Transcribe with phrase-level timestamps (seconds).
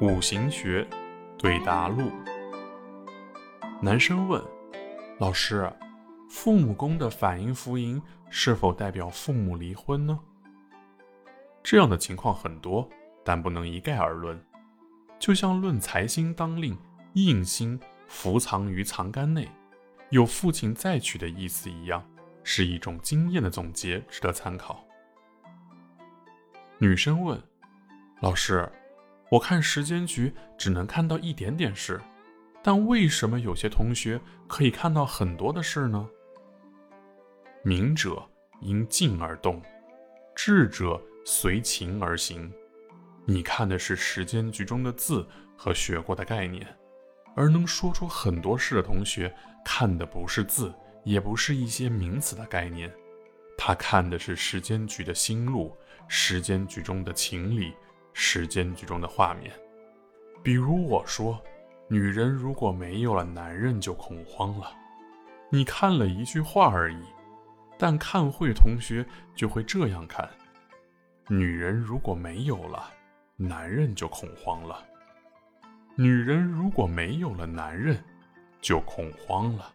[0.00, 0.88] 五行学
[1.36, 2.10] 对答录。
[3.82, 4.42] 男生问：
[5.18, 5.70] 老师，
[6.30, 10.18] 父母宫的反应符音是否代表父母离婚呢？
[11.62, 12.88] 这样的情况很多，
[13.22, 14.42] 但不能一概而论。
[15.18, 16.78] 就像论财星当令，
[17.12, 19.46] 印星伏藏于藏干内，
[20.08, 22.02] 有父亲再娶的意思一样，
[22.42, 24.82] 是一种经验的总结，值得参考。
[26.78, 27.38] 女生问
[28.20, 28.70] ：“老师，
[29.30, 31.98] 我看时间局只能看到一点点事，
[32.62, 36.06] 但为什么有些同学可以看到很多的事呢？”
[37.64, 38.22] 明者
[38.60, 39.62] 因静而动，
[40.34, 42.52] 智者随情而行。
[43.24, 46.66] 你看的是时间局中的字和学过的概念，
[47.34, 52.92] 而能说出很多事的同学看的不是字，也不是一些名词的概念。
[53.56, 55.74] 他看的是时间局的心路，
[56.06, 57.74] 时间局中的情理，
[58.22, 59.50] 时间局中的画面。
[60.42, 61.42] 比如我说，
[61.88, 64.70] 女人如果没有了男人就恐慌了，
[65.48, 67.02] 你看了一句话而已，
[67.78, 70.28] 但看会同学就会这样看：
[71.28, 72.90] 女人如果没有了
[73.36, 74.84] 男人就恐慌了，
[75.96, 77.98] 女人如果没有了男人
[78.60, 79.72] 就恐慌了。